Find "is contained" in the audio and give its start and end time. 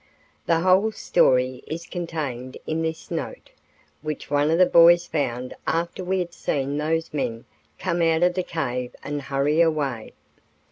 1.67-2.57